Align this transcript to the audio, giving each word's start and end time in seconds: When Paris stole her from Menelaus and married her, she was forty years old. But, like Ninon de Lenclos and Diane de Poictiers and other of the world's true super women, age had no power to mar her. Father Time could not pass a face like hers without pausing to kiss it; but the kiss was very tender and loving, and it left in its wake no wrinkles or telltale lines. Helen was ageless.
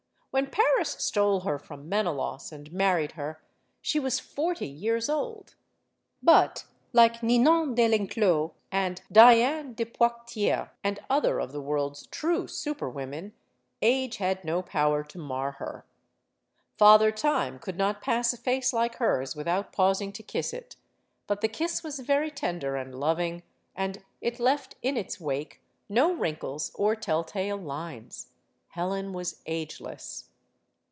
When 0.33 0.47
Paris 0.47 0.91
stole 0.91 1.41
her 1.41 1.59
from 1.59 1.89
Menelaus 1.89 2.53
and 2.53 2.71
married 2.71 3.11
her, 3.11 3.41
she 3.81 3.99
was 3.99 4.21
forty 4.21 4.65
years 4.65 5.09
old. 5.09 5.55
But, 6.23 6.63
like 6.93 7.21
Ninon 7.21 7.75
de 7.75 7.85
Lenclos 7.89 8.51
and 8.71 9.01
Diane 9.11 9.73
de 9.73 9.83
Poictiers 9.83 10.69
and 10.85 11.01
other 11.09 11.41
of 11.41 11.51
the 11.51 11.59
world's 11.59 12.07
true 12.07 12.47
super 12.47 12.89
women, 12.89 13.33
age 13.81 14.17
had 14.17 14.45
no 14.45 14.61
power 14.61 15.03
to 15.03 15.17
mar 15.17 15.51
her. 15.59 15.83
Father 16.77 17.11
Time 17.11 17.59
could 17.59 17.75
not 17.77 17.99
pass 18.01 18.31
a 18.31 18.37
face 18.37 18.71
like 18.71 18.95
hers 18.99 19.35
without 19.35 19.73
pausing 19.73 20.13
to 20.13 20.23
kiss 20.23 20.53
it; 20.53 20.77
but 21.27 21.41
the 21.41 21.49
kiss 21.49 21.83
was 21.83 21.99
very 21.99 22.31
tender 22.31 22.77
and 22.77 22.95
loving, 22.97 23.43
and 23.75 24.01
it 24.21 24.39
left 24.39 24.75
in 24.81 24.95
its 24.95 25.19
wake 25.19 25.59
no 25.89 26.13
wrinkles 26.13 26.71
or 26.75 26.95
telltale 26.95 27.57
lines. 27.57 28.27
Helen 28.75 29.11
was 29.11 29.41
ageless. 29.47 30.29